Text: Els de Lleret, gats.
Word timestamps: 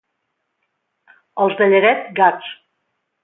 Els 1.45 1.59
de 1.61 1.67
Lleret, 1.73 2.09
gats. 2.21 2.49